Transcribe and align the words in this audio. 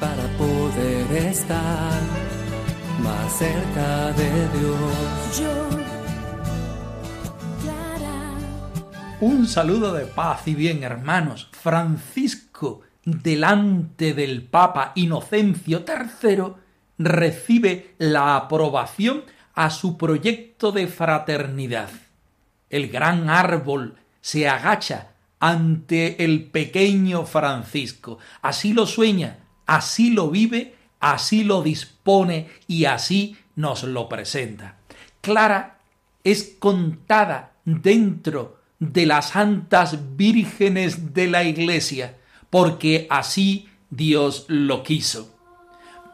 para 0.00 0.26
poder 0.36 1.26
estar 1.28 2.00
más 3.00 3.32
cerca 3.32 4.12
de 4.12 4.48
Dios. 4.58 5.38
Yo, 5.38 5.68
Clara, 7.62 8.32
Un 9.20 9.46
saludo 9.46 9.92
de 9.92 10.06
paz 10.06 10.48
y 10.48 10.54
bien, 10.56 10.82
hermanos. 10.82 11.48
Francisco, 11.52 12.80
delante 13.04 14.12
del 14.12 14.42
Papa 14.42 14.92
Inocencio 14.96 15.84
III, 15.86 16.54
recibe 16.98 17.94
la 17.98 18.34
aprobación 18.34 19.22
a 19.54 19.70
su 19.70 19.96
proyecto 19.96 20.72
de 20.72 20.88
fraternidad. 20.88 21.90
El 22.68 22.88
gran 22.88 23.30
árbol 23.30 23.96
se 24.20 24.48
agacha 24.48 25.11
ante 25.42 26.24
el 26.24 26.44
pequeño 26.44 27.26
Francisco. 27.26 28.18
Así 28.42 28.72
lo 28.72 28.86
sueña, 28.86 29.38
así 29.66 30.10
lo 30.10 30.30
vive, 30.30 30.76
así 31.00 31.42
lo 31.42 31.62
dispone 31.62 32.48
y 32.68 32.84
así 32.84 33.36
nos 33.56 33.82
lo 33.82 34.08
presenta. 34.08 34.76
Clara 35.20 35.80
es 36.22 36.54
contada 36.60 37.54
dentro 37.64 38.60
de 38.78 39.04
las 39.04 39.30
santas 39.30 40.16
vírgenes 40.16 41.12
de 41.12 41.26
la 41.26 41.42
Iglesia, 41.42 42.18
porque 42.48 43.08
así 43.10 43.68
Dios 43.90 44.44
lo 44.46 44.84
quiso. 44.84 45.34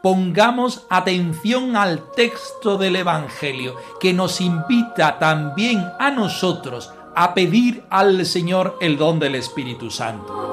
Pongamos 0.01 0.87
atención 0.89 1.75
al 1.75 2.11
texto 2.13 2.79
del 2.79 2.95
Evangelio, 2.95 3.75
que 3.99 4.11
nos 4.11 4.41
invita 4.41 5.19
también 5.19 5.85
a 5.99 6.09
nosotros 6.09 6.91
a 7.15 7.33
pedir 7.33 7.83
al 7.89 8.25
Señor 8.25 8.77
el 8.81 8.97
don 8.97 9.19
del 9.19 9.35
Espíritu 9.35 9.89
Santo. 9.89 10.49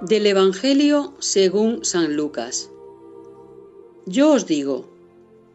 Del 0.00 0.26
Evangelio 0.26 1.14
según 1.20 1.84
San 1.84 2.16
Lucas. 2.16 2.68
Yo 4.04 4.32
os 4.32 4.46
digo, 4.46 4.88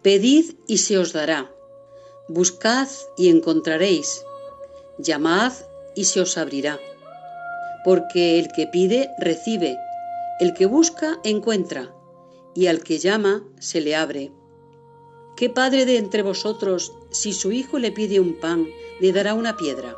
pedid 0.02 0.56
y 0.68 0.78
se 0.78 0.98
os 0.98 1.12
dará, 1.12 1.52
buscad 2.30 2.88
y 3.18 3.30
encontraréis, 3.30 4.24
llamad 4.98 5.52
y 5.96 6.06
se 6.06 6.22
os 6.22 6.38
abrirá. 6.38 6.80
Porque 7.84 8.40
el 8.40 8.48
que 8.54 8.68
pide, 8.68 9.10
recibe, 9.20 9.78
el 10.40 10.54
que 10.54 10.68
busca, 10.68 11.20
encuentra, 11.24 11.96
y 12.54 12.68
al 12.68 12.84
que 12.84 13.00
llama, 13.00 13.44
se 13.60 13.82
le 13.82 13.96
abre. 13.96 14.32
¿Qué 15.36 15.50
padre 15.50 15.86
de 15.86 15.98
entre 15.98 16.22
vosotros, 16.22 16.94
si 17.12 17.34
su 17.34 17.52
hijo 17.52 17.80
le 17.80 17.92
pide 17.92 18.20
un 18.20 18.36
pan, 18.36 18.68
le 19.00 19.12
dará 19.12 19.34
una 19.34 19.58
piedra? 19.58 19.96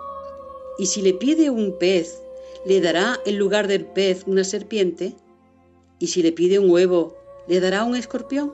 Y 0.78 0.86
si 0.86 1.02
le 1.02 1.14
pide 1.14 1.50
un 1.50 1.78
pez, 1.78 2.22
¿le 2.66 2.80
dará 2.80 3.20
en 3.26 3.38
lugar 3.38 3.68
del 3.68 3.86
pez 3.86 4.24
una 4.28 4.46
serpiente? 4.46 5.16
¿Y 6.00 6.08
si 6.08 6.24
le 6.24 6.32
pide 6.32 6.58
un 6.60 6.70
huevo, 6.70 7.18
le 7.48 7.60
dará 7.60 7.84
un 7.84 7.96
escorpión? 7.96 8.54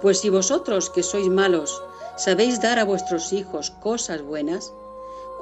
Pues 0.00 0.20
si 0.20 0.30
vosotros, 0.30 0.88
que 0.88 1.02
sois 1.02 1.28
malos, 1.28 1.82
sabéis 2.16 2.62
dar 2.62 2.78
a 2.78 2.84
vuestros 2.84 3.34
hijos 3.34 3.70
cosas 3.82 4.22
buenas, 4.22 4.72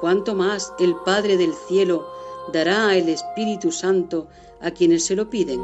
¿cuánto 0.01 0.35
más 0.35 0.73
el 0.79 0.93
Padre 1.05 1.37
del 1.37 1.53
cielo 1.53 2.18
dará 2.49 2.95
el 2.95 3.09
Espíritu 3.09 3.71
Santo 3.71 4.27
a 4.61 4.71
quienes 4.71 5.05
se 5.05 5.15
lo 5.15 5.29
piden? 5.29 5.59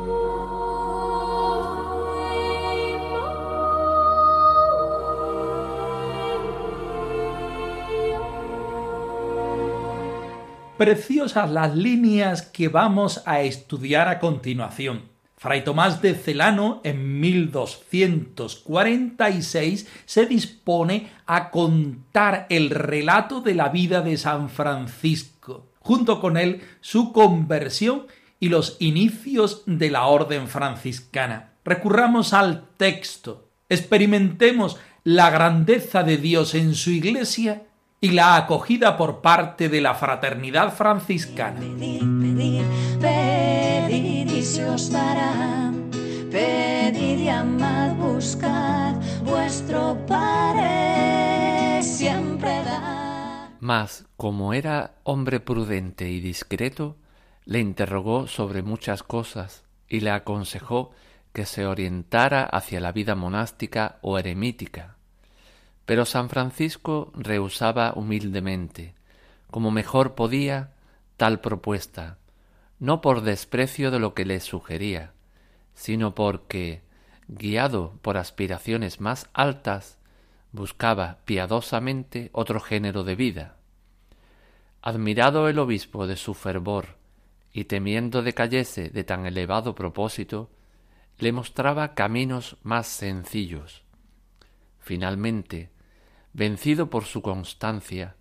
Preciosas 10.77 11.49
las 11.51 11.73
líneas 11.73 12.41
que 12.41 12.67
vamos 12.67 13.23
a 13.25 13.39
estudiar 13.41 14.09
a 14.09 14.19
continuación. 14.19 15.03
Fray 15.37 15.63
Tomás 15.63 16.01
de 16.01 16.15
Celano 16.15 16.81
en 16.83 17.21
1246 17.21 19.87
se 20.05 20.25
dispone 20.25 21.11
a 21.25 21.49
contar 21.49 22.45
el 22.49 22.71
relato 22.71 23.39
de 23.39 23.55
la 23.55 23.69
vida 23.69 24.01
de 24.01 24.17
San 24.17 24.49
Francisco, 24.49 25.67
junto 25.85 26.19
con 26.19 26.35
él 26.35 26.63
su 26.81 27.13
conversión 27.13 28.07
y 28.39 28.49
los 28.49 28.75
inicios 28.79 29.61
de 29.67 29.91
la 29.91 30.07
orden 30.07 30.47
franciscana. 30.47 31.51
Recurramos 31.63 32.33
al 32.33 32.69
texto, 32.75 33.49
experimentemos 33.69 34.77
la 35.03 35.29
grandeza 35.29 36.01
de 36.01 36.17
Dios 36.17 36.55
en 36.55 36.73
su 36.73 36.89
iglesia 36.89 37.67
y 38.01 38.09
la 38.09 38.35
acogida 38.35 38.97
por 38.97 39.21
parte 39.21 39.69
de 39.69 39.79
la 39.79 39.93
fraternidad 39.93 40.73
franciscana. 40.73 41.59
pedid, 46.31 47.19
y 47.19 47.29
amad, 47.29 47.93
buscad, 47.93 48.95
vuestro 49.23 50.03
Padre 50.07 51.83
siempre 51.83 52.49
da. 52.63 52.94
Mas, 53.65 54.05
como 54.15 54.53
era 54.53 54.93
hombre 55.01 55.39
prudente 55.39 56.11
y 56.11 56.19
discreto, 56.19 56.97
le 57.45 57.59
interrogó 57.59 58.27
sobre 58.27 58.61
muchas 58.61 59.01
cosas 59.01 59.63
y 59.89 60.01
le 60.01 60.11
aconsejó 60.11 60.91
que 61.33 61.47
se 61.47 61.65
orientara 61.65 62.43
hacia 62.43 62.79
la 62.79 62.91
vida 62.91 63.15
monástica 63.15 63.97
o 64.03 64.19
eremítica. 64.19 64.97
Pero 65.87 66.05
San 66.05 66.29
Francisco 66.29 67.11
rehusaba 67.15 67.93
humildemente, 67.95 68.93
como 69.49 69.71
mejor 69.71 70.13
podía, 70.13 70.75
tal 71.17 71.41
propuesta, 71.41 72.19
no 72.77 73.01
por 73.01 73.21
desprecio 73.21 73.89
de 73.89 73.97
lo 73.97 74.13
que 74.13 74.25
le 74.25 74.41
sugería, 74.41 75.13
sino 75.73 76.13
porque, 76.13 76.83
guiado 77.27 77.97
por 78.03 78.17
aspiraciones 78.17 79.01
más 79.01 79.27
altas, 79.33 79.97
buscaba 80.55 81.19
piadosamente 81.25 82.29
otro 82.33 82.59
género 82.59 83.03
de 83.03 83.15
vida. 83.15 83.57
Admirado 84.81 85.47
el 85.49 85.59
obispo 85.59 86.07
de 86.07 86.15
su 86.15 86.33
fervor 86.33 86.97
y 87.51 87.65
temiendo 87.65 88.21
decayese 88.21 88.89
de 88.89 89.03
tan 89.03 89.25
elevado 89.25 89.75
propósito, 89.75 90.49
le 91.17 91.31
mostraba 91.31 91.93
caminos 91.93 92.57
más 92.63 92.87
sencillos. 92.87 93.83
Finalmente, 94.79 95.69
vencido 96.33 96.89
por 96.89 97.05
su 97.05 97.21
constancia, 97.21 98.15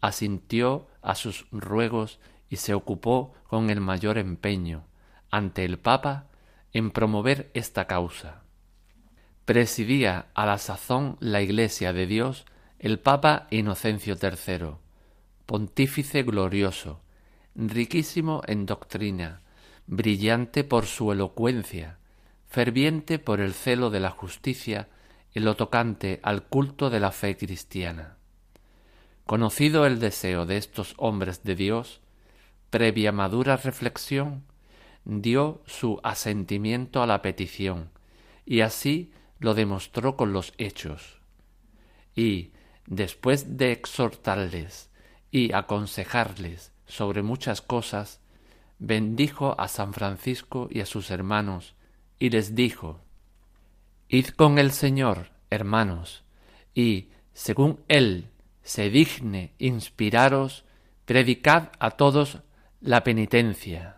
asintió 0.00 0.86
a 1.02 1.14
sus 1.14 1.46
ruegos 1.50 2.18
y 2.50 2.56
se 2.56 2.74
ocupó 2.74 3.34
con 3.46 3.70
el 3.70 3.80
mayor 3.80 4.18
empeño 4.18 4.84
ante 5.30 5.64
el 5.64 5.78
Papa 5.78 6.26
en 6.72 6.90
promover 6.90 7.50
esta 7.54 7.86
causa. 7.86 8.43
Presidía 9.44 10.28
a 10.32 10.46
la 10.46 10.56
sazón 10.56 11.18
la 11.20 11.42
Iglesia 11.42 11.92
de 11.92 12.06
Dios 12.06 12.46
el 12.78 12.98
Papa 12.98 13.46
Inocencio 13.50 14.16
III, 14.20 14.76
pontífice 15.44 16.22
glorioso, 16.22 17.02
riquísimo 17.54 18.40
en 18.46 18.64
doctrina, 18.64 19.42
brillante 19.86 20.64
por 20.64 20.86
su 20.86 21.12
elocuencia, 21.12 21.98
ferviente 22.48 23.18
por 23.18 23.40
el 23.40 23.52
celo 23.52 23.90
de 23.90 24.00
la 24.00 24.08
justicia 24.08 24.88
en 25.34 25.44
lo 25.44 25.56
tocante 25.56 26.20
al 26.22 26.44
culto 26.44 26.88
de 26.88 27.00
la 27.00 27.12
fe 27.12 27.36
cristiana. 27.36 28.16
Conocido 29.26 29.84
el 29.84 30.00
deseo 30.00 30.46
de 30.46 30.56
estos 30.56 30.94
hombres 30.96 31.42
de 31.44 31.54
Dios, 31.54 32.00
previa 32.70 33.12
madura 33.12 33.58
reflexión, 33.58 34.44
dio 35.04 35.60
su 35.66 36.00
asentimiento 36.02 37.02
a 37.02 37.06
la 37.06 37.20
petición, 37.20 37.90
y 38.46 38.62
así 38.62 39.12
lo 39.44 39.54
demostró 39.54 40.16
con 40.16 40.32
los 40.32 40.54
hechos. 40.56 41.20
Y, 42.16 42.52
después 42.86 43.58
de 43.58 43.72
exhortarles 43.72 44.90
y 45.30 45.52
aconsejarles 45.52 46.72
sobre 46.86 47.22
muchas 47.22 47.60
cosas, 47.60 48.20
bendijo 48.78 49.54
a 49.60 49.68
San 49.68 49.92
Francisco 49.92 50.68
y 50.70 50.80
a 50.80 50.86
sus 50.86 51.10
hermanos, 51.10 51.74
y 52.18 52.30
les 52.30 52.54
dijo, 52.54 53.02
Id 54.08 54.28
con 54.28 54.58
el 54.58 54.72
Señor, 54.72 55.30
hermanos, 55.50 56.24
y, 56.74 57.10
según 57.34 57.80
Él 57.88 58.30
se 58.62 58.88
digne 58.88 59.52
inspiraros, 59.58 60.64
predicad 61.04 61.68
a 61.78 61.90
todos 61.90 62.38
la 62.80 63.04
penitencia. 63.04 63.96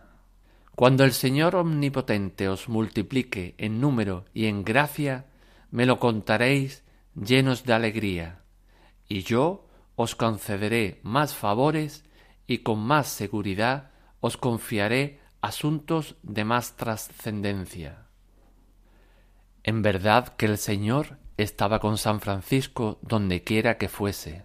Cuando 0.75 1.05
el 1.05 1.13
Señor 1.13 1.55
Omnipotente 1.55 2.49
os 2.49 2.69
multiplique 2.69 3.55
en 3.59 3.81
número 3.81 4.25
y 4.35 4.47
en 4.47 4.65
gracia, 4.65 5.27
me 5.71 5.87
lo 5.87 5.99
contaréis 5.99 6.85
llenos 7.15 7.65
de 7.65 7.73
alegría, 7.73 8.43
y 9.09 9.23
yo 9.23 9.67
os 9.95 10.15
concederé 10.15 11.01
más 11.03 11.35
favores 11.35 12.05
y 12.47 12.59
con 12.59 12.79
más 12.79 13.09
seguridad 13.09 13.91
os 14.21 14.37
confiaré 14.37 15.21
asuntos 15.41 16.17
de 16.23 16.45
más 16.45 16.77
trascendencia. 16.77 18.07
En 19.63 19.83
verdad 19.83 20.37
que 20.37 20.47
el 20.47 20.59
Señor 20.59 21.19
estaba 21.37 21.81
con 21.81 21.99
San 21.99 22.21
Francisco 22.21 22.99
donde 23.03 23.43
quiera 23.43 23.79
que 23.79 23.89
fuese, 23.89 24.45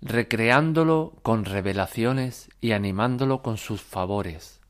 recreándolo 0.00 1.18
con 1.22 1.44
revelaciones 1.44 2.50
y 2.60 2.72
animándolo 2.72 3.42
con 3.42 3.56
sus 3.56 3.82
favores. 3.82 4.60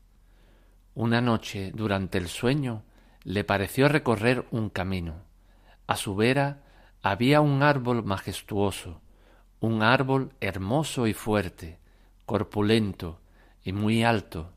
Una 0.93 1.21
noche, 1.21 1.71
durante 1.73 2.17
el 2.17 2.27
sueño, 2.27 2.83
le 3.23 3.43
pareció 3.43 3.87
recorrer 3.87 4.45
un 4.51 4.69
camino. 4.69 5.30
A 5.91 5.97
su 5.97 6.15
vera 6.15 6.61
había 7.01 7.41
un 7.41 7.63
árbol 7.63 8.05
majestuoso, 8.05 9.01
un 9.59 9.83
árbol 9.83 10.31
hermoso 10.39 11.05
y 11.05 11.13
fuerte, 11.13 11.79
corpulento 12.25 13.19
y 13.61 13.73
muy 13.73 14.05
alto. 14.05 14.53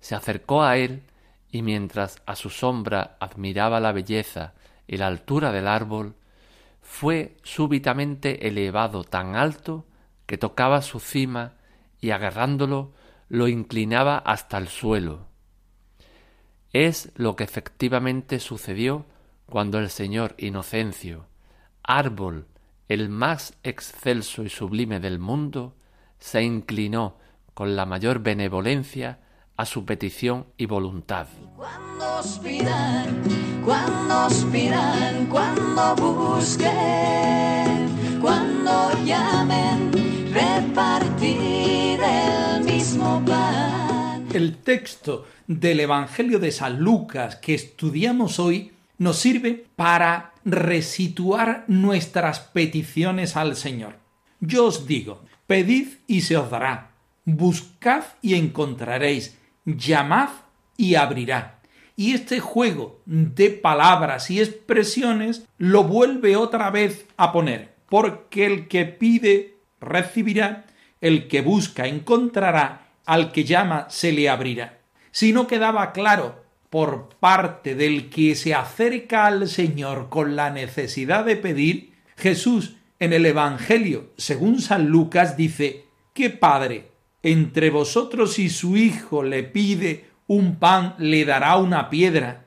Se 0.00 0.16
acercó 0.16 0.64
a 0.64 0.76
él 0.76 1.04
y 1.48 1.62
mientras 1.62 2.20
a 2.26 2.34
su 2.34 2.50
sombra 2.50 3.16
admiraba 3.20 3.78
la 3.78 3.92
belleza 3.92 4.54
y 4.88 4.96
la 4.96 5.06
altura 5.06 5.52
del 5.52 5.68
árbol, 5.68 6.16
fue 6.82 7.36
súbitamente 7.44 8.48
elevado 8.48 9.04
tan 9.04 9.36
alto 9.36 9.86
que 10.26 10.38
tocaba 10.38 10.82
su 10.82 10.98
cima 10.98 11.52
y 12.00 12.10
agarrándolo 12.10 12.94
lo 13.28 13.46
inclinaba 13.46 14.18
hasta 14.18 14.58
el 14.58 14.66
suelo. 14.66 15.28
Es 16.72 17.12
lo 17.14 17.36
que 17.36 17.44
efectivamente 17.44 18.40
sucedió 18.40 19.06
cuando 19.46 19.78
el 19.78 19.90
señor 19.90 20.34
Inocencio, 20.38 21.26
árbol 21.82 22.46
el 22.88 23.08
más 23.08 23.54
excelso 23.62 24.42
y 24.42 24.50
sublime 24.50 25.00
del 25.00 25.18
mundo, 25.18 25.74
se 26.18 26.42
inclinó 26.42 27.16
con 27.54 27.76
la 27.76 27.86
mayor 27.86 28.20
benevolencia 28.20 29.20
a 29.56 29.64
su 29.64 29.84
petición 29.84 30.46
y 30.56 30.66
voluntad. 30.66 31.28
Cuando 31.56 32.18
os 32.18 32.38
pidan, 32.40 33.22
cuando 33.64 34.26
os 34.26 34.44
pidan, 34.52 35.26
cuando 35.26 35.94
busquen, 35.96 36.68
cuando 38.20 38.90
llamen, 39.04 39.92
repartir 40.32 42.00
el 42.02 42.64
mismo 42.64 43.22
pan. 43.24 44.26
El 44.34 44.56
texto 44.56 45.26
del 45.46 45.80
Evangelio 45.80 46.40
de 46.40 46.50
San 46.50 46.80
Lucas 46.80 47.36
que 47.36 47.54
estudiamos 47.54 48.40
hoy 48.40 48.73
nos 48.98 49.18
sirve 49.18 49.66
para 49.76 50.34
resituar 50.44 51.64
nuestras 51.68 52.40
peticiones 52.40 53.36
al 53.36 53.56
Señor. 53.56 53.96
Yo 54.40 54.66
os 54.66 54.86
digo, 54.86 55.22
pedid 55.46 55.88
y 56.06 56.22
se 56.22 56.36
os 56.36 56.50
dará, 56.50 56.90
buscad 57.24 58.04
y 58.22 58.34
encontraréis, 58.34 59.38
llamad 59.64 60.28
y 60.76 60.94
abrirá. 60.94 61.60
Y 61.96 62.12
este 62.12 62.40
juego 62.40 63.00
de 63.06 63.50
palabras 63.50 64.30
y 64.30 64.40
expresiones 64.40 65.46
lo 65.58 65.84
vuelve 65.84 66.36
otra 66.36 66.70
vez 66.70 67.06
a 67.16 67.32
poner, 67.32 67.74
porque 67.88 68.46
el 68.46 68.68
que 68.68 68.84
pide 68.84 69.58
recibirá, 69.80 70.64
el 71.00 71.28
que 71.28 71.40
busca 71.40 71.86
encontrará, 71.86 72.88
al 73.06 73.32
que 73.32 73.44
llama 73.44 73.86
se 73.90 74.12
le 74.12 74.28
abrirá. 74.28 74.80
Si 75.12 75.32
no 75.32 75.46
quedaba 75.46 75.92
claro 75.92 76.43
por 76.74 77.10
parte 77.20 77.76
del 77.76 78.10
que 78.10 78.34
se 78.34 78.52
acerca 78.52 79.26
al 79.26 79.46
Señor 79.46 80.08
con 80.08 80.34
la 80.34 80.50
necesidad 80.50 81.24
de 81.24 81.36
pedir, 81.36 81.92
Jesús 82.16 82.74
en 82.98 83.12
el 83.12 83.26
Evangelio, 83.26 84.10
según 84.16 84.60
San 84.60 84.88
Lucas, 84.88 85.36
dice, 85.36 85.84
¿qué 86.14 86.30
padre 86.30 86.88
entre 87.22 87.70
vosotros 87.70 88.40
y 88.40 88.48
su 88.48 88.76
hijo 88.76 89.22
le 89.22 89.44
pide 89.44 90.06
un 90.26 90.56
pan, 90.56 90.96
le 90.98 91.24
dará 91.24 91.58
una 91.58 91.90
piedra? 91.90 92.46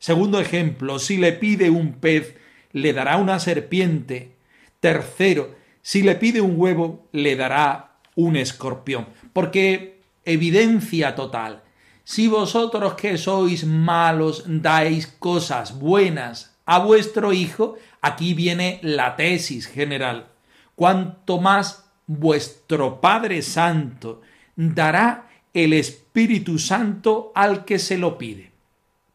Segundo 0.00 0.40
ejemplo, 0.40 0.98
si 0.98 1.16
le 1.16 1.30
pide 1.30 1.70
un 1.70 2.00
pez, 2.00 2.34
le 2.72 2.92
dará 2.92 3.16
una 3.16 3.38
serpiente. 3.38 4.32
Tercero, 4.80 5.54
si 5.82 6.02
le 6.02 6.16
pide 6.16 6.40
un 6.40 6.54
huevo, 6.56 7.08
le 7.12 7.36
dará 7.36 7.92
un 8.16 8.34
escorpión. 8.34 9.06
Porque 9.32 10.00
evidencia 10.24 11.14
total, 11.14 11.62
si 12.08 12.26
vosotros 12.26 12.94
que 12.94 13.18
sois 13.18 13.68
malos 13.68 14.42
dais 14.48 15.04
cosas 15.20 15.76
buenas 15.76 16.56
a 16.64 16.78
vuestro 16.78 17.34
Hijo, 17.34 17.76
aquí 18.00 18.32
viene 18.32 18.80
la 18.80 19.14
tesis 19.14 19.66
general. 19.66 20.28
Cuanto 20.74 21.38
más 21.38 21.84
vuestro 22.06 23.02
Padre 23.02 23.42
Santo 23.42 24.22
dará 24.56 25.28
el 25.52 25.74
Espíritu 25.74 26.58
Santo 26.58 27.30
al 27.34 27.66
que 27.66 27.78
se 27.78 27.98
lo 27.98 28.16
pide. 28.16 28.52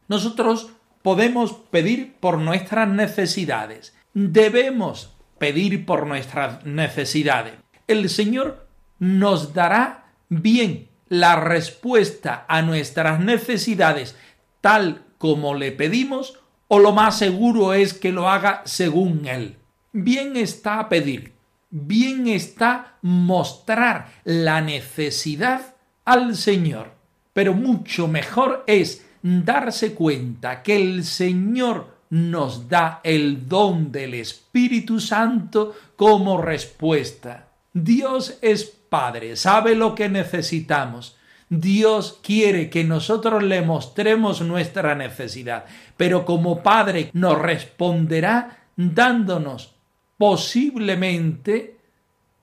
Nosotros 0.06 0.70
podemos 1.02 1.52
pedir 1.52 2.14
por 2.20 2.38
nuestras 2.38 2.88
necesidades, 2.88 3.92
debemos 4.12 5.16
pedir 5.38 5.84
por 5.84 6.06
nuestras 6.06 6.64
necesidades. 6.64 7.54
El 7.88 8.08
Señor 8.08 8.68
nos 9.00 9.52
dará 9.52 10.12
bien 10.28 10.93
la 11.08 11.36
respuesta 11.36 12.44
a 12.48 12.62
nuestras 12.62 13.20
necesidades 13.20 14.16
tal 14.60 15.04
como 15.18 15.54
le 15.54 15.72
pedimos 15.72 16.38
o 16.68 16.78
lo 16.78 16.92
más 16.92 17.18
seguro 17.18 17.74
es 17.74 17.94
que 17.94 18.12
lo 18.12 18.28
haga 18.28 18.62
según 18.64 19.26
Él. 19.26 19.56
Bien 19.92 20.36
está 20.36 20.88
pedir, 20.88 21.32
bien 21.70 22.26
está 22.26 22.96
mostrar 23.02 24.08
la 24.24 24.60
necesidad 24.60 25.76
al 26.04 26.36
Señor, 26.36 26.94
pero 27.32 27.54
mucho 27.54 28.08
mejor 28.08 28.64
es 28.66 29.06
darse 29.22 29.94
cuenta 29.94 30.62
que 30.62 30.76
el 30.76 31.04
Señor 31.04 31.98
nos 32.10 32.68
da 32.68 33.00
el 33.02 33.48
don 33.48 33.90
del 33.90 34.14
Espíritu 34.14 35.00
Santo 35.00 35.74
como 35.96 36.40
respuesta. 36.40 37.48
Dios 37.72 38.38
es 38.40 38.64
Padre, 38.94 39.34
sabe 39.34 39.74
lo 39.74 39.96
que 39.96 40.08
necesitamos. 40.08 41.16
Dios 41.48 42.20
quiere 42.22 42.70
que 42.70 42.84
nosotros 42.84 43.42
le 43.42 43.60
mostremos 43.60 44.40
nuestra 44.40 44.94
necesidad, 44.94 45.64
pero 45.96 46.24
como 46.24 46.62
Padre 46.62 47.10
nos 47.12 47.36
responderá 47.36 48.68
dándonos 48.76 49.74
posiblemente 50.16 51.80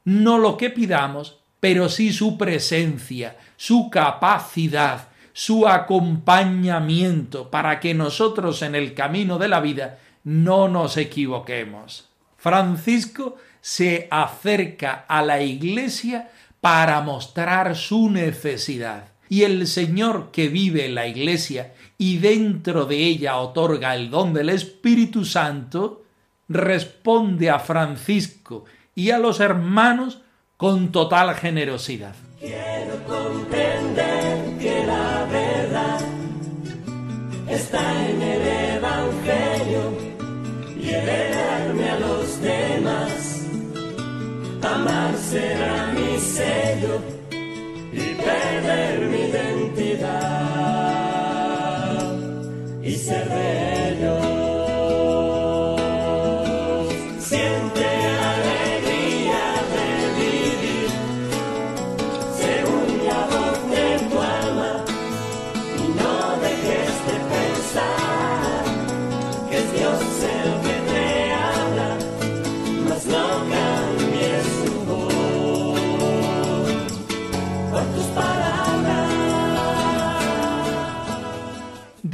no 0.03 0.39
lo 0.39 0.57
que 0.57 0.69
pidamos, 0.71 1.39
pero 1.61 1.87
sí 1.87 2.11
su 2.11 2.37
presencia, 2.37 3.37
su 3.55 3.89
capacidad, 3.89 5.07
su 5.31 5.65
acompañamiento 5.69 7.49
para 7.49 7.79
que 7.79 7.93
nosotros 7.93 8.61
en 8.61 8.75
el 8.75 8.93
camino 8.93 9.37
de 9.37 9.47
la 9.47 9.61
vida 9.61 9.99
no 10.25 10.67
nos 10.67 10.97
equivoquemos. 10.97 12.09
Francisco 12.35 13.37
se 13.61 14.07
acerca 14.09 15.05
a 15.07 15.21
la 15.21 15.41
iglesia 15.41 16.29
para 16.59 17.01
mostrar 17.01 17.75
su 17.75 18.09
necesidad. 18.09 19.05
Y 19.29 19.43
el 19.43 19.65
Señor 19.67 20.31
que 20.31 20.49
vive 20.49 20.85
en 20.85 20.95
la 20.95 21.07
iglesia 21.07 21.73
y 21.97 22.17
dentro 22.17 22.85
de 22.85 22.97
ella 22.97 23.37
otorga 23.37 23.95
el 23.95 24.09
don 24.09 24.33
del 24.33 24.49
Espíritu 24.49 25.23
Santo, 25.23 26.03
responde 26.49 27.49
a 27.49 27.59
Francisco 27.59 28.65
y 28.93 29.11
a 29.11 29.19
los 29.19 29.39
hermanos 29.39 30.19
con 30.57 30.91
total 30.91 31.33
generosidad. 31.35 32.15
Quiero 32.39 33.03
comprender 33.05 34.57
que 34.59 34.85
la 34.85 35.25
verdad 35.31 36.01
está 37.47 38.09
en 38.09 38.21
el 38.21 38.41
Evangelio 38.77 40.11
y 40.81 40.93
a 41.87 41.99
los 41.99 42.41
demás. 42.41 43.10
Amar 44.63 45.15
será 45.17 45.91
mi 45.93 46.19
sello 46.19 47.01
y 47.91 48.13
perder 48.13 49.07
mi 49.07 49.21
identidad 49.21 50.11
y 52.83 52.95
ser 52.95 53.27
de 53.27 54.30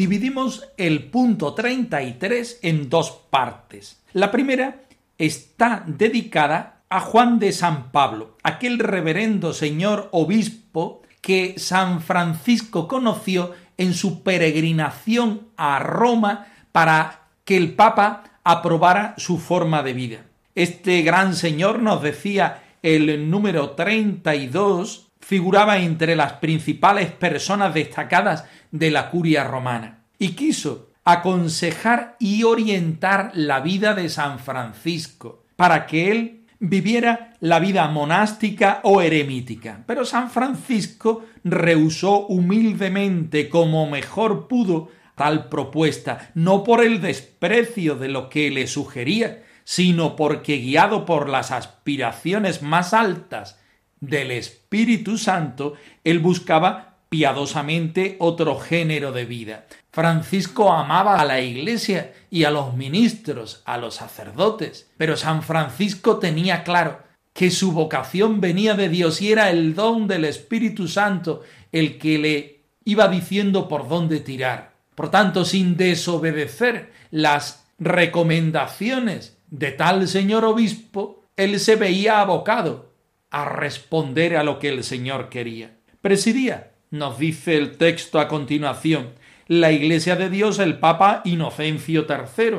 dividimos 0.08 0.70
el 0.78 1.10
punto 1.10 1.54
33 1.54 2.60
en 2.62 2.90
dos 2.90 3.12
partes. 3.30 4.02
La 4.14 4.32
primera 4.32 4.84
está 5.18 5.84
dedicada 5.86 6.80
a 6.88 7.02
Juan 7.02 7.40
de 7.40 7.52
San 7.52 7.92
Pablo, 7.92 8.38
aquel 8.42 8.80
reverendo 8.80 9.52
señor 9.52 10.08
obispo 10.14 11.02
que 11.20 11.56
San 11.58 12.00
Francisco 12.00 12.88
conoció 12.88 13.52
en 13.78 13.94
su 13.94 14.24
peregrinación 14.24 15.50
a 15.58 15.80
Roma 15.80 16.48
para 16.72 17.28
que 17.44 17.58
el 17.58 17.74
Papa 17.74 18.40
aprobara 18.46 19.14
su 19.18 19.38
forma 19.38 19.84
de 19.84 19.92
vida. 19.92 20.20
Este 20.56 21.02
gran 21.02 21.36
señor 21.36 21.82
nos 21.82 22.02
decía 22.02 22.64
el 22.82 23.30
número 23.30 23.72
32 23.72 25.10
figuraba 25.20 25.80
entre 25.80 26.16
las 26.16 26.34
principales 26.34 27.12
personas 27.12 27.74
destacadas 27.74 28.46
de 28.72 28.90
la 28.90 29.10
curia 29.10 29.44
romana 29.44 29.97
y 30.20 30.30
quiso 30.30 30.90
aconsejar 31.04 32.16
y 32.20 32.44
orientar 32.44 33.32
la 33.34 33.62
vida 33.62 33.94
de 33.94 34.10
San 34.10 34.40
Francisco 34.40 35.44
para 35.56 35.86
que 35.88 36.12
él 36.12 36.46
viviera 36.60 37.34
la 37.40 37.60
vida 37.60 37.88
monástica 37.88 38.82
o 38.84 39.02
eremítica. 39.02 39.84
Pero 39.86 40.06
San 40.06 40.30
Francisco 40.30 41.26
rehusó 41.44 42.28
humildemente 42.28 43.50
como 43.50 43.90
mejor 43.90 44.48
pudo 44.48 44.90
tal 45.16 45.50
propuesta, 45.50 46.30
no 46.36 46.64
por 46.64 46.84
el 46.84 47.02
desprecio 47.02 47.96
de 47.96 48.10
lo 48.10 48.30
que 48.30 48.52
le 48.52 48.68
sugería, 48.68 49.44
sino 49.64 50.16
porque 50.16 50.58
guiado 50.58 51.06
por 51.06 51.28
las 51.28 51.52
aspiraciones 51.52 52.62
más 52.62 52.94
altas 52.94 53.60
del 54.00 54.32
Espíritu 54.32 55.18
Santo, 55.18 55.74
él 56.04 56.20
buscaba 56.20 56.98
piadosamente 57.10 58.16
otro 58.20 58.60
género 58.60 59.12
de 59.12 59.26
vida. 59.26 59.66
Francisco 59.98 60.72
amaba 60.72 61.20
a 61.20 61.26
la 61.26 61.42
Iglesia 61.42 62.14
y 62.30 62.44
a 62.44 62.52
los 62.52 62.76
ministros, 62.76 63.64
a 63.66 63.80
los 63.80 63.96
sacerdotes, 63.96 64.88
pero 64.96 65.18
San 65.18 65.42
Francisco 65.42 66.18
tenía 66.18 66.64
claro 66.64 67.00
que 67.34 67.50
su 67.50 67.72
vocación 67.72 68.40
venía 68.40 68.76
de 68.76 68.90
Dios 68.90 69.24
y 69.24 69.32
era 69.32 69.50
el 69.50 69.74
don 69.74 70.08
del 70.08 70.26
Espíritu 70.26 70.88
Santo 70.88 71.42
el 71.72 71.98
que 71.98 72.20
le 72.20 72.60
iba 72.86 73.08
diciendo 73.08 73.68
por 73.68 73.90
dónde 73.90 74.20
tirar. 74.20 74.74
Por 74.94 75.10
tanto, 75.10 75.46
sin 75.46 75.78
desobedecer 75.78 76.92
las 77.10 77.66
recomendaciones 77.80 79.40
de 79.50 79.72
tal 79.72 80.08
señor 80.08 80.46
obispo, 80.46 81.24
él 81.36 81.60
se 81.60 81.76
veía 81.76 82.22
abocado 82.22 82.92
a 83.32 83.46
responder 83.46 84.38
a 84.38 84.44
lo 84.44 84.60
que 84.60 84.70
el 84.70 84.84
Señor 84.84 85.30
quería. 85.30 85.72
Presidía, 86.02 86.74
nos 86.92 87.18
dice 87.18 87.58
el 87.58 87.78
texto 87.78 88.20
a 88.20 88.28
continuación, 88.28 89.10
la 89.48 89.72
Iglesia 89.72 90.16
de 90.16 90.30
Dios 90.30 90.60
el 90.60 90.78
Papa 90.80 91.22
Inocencio 91.24 92.06
III, 92.08 92.58